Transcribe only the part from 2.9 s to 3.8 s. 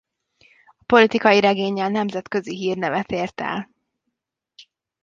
ért el.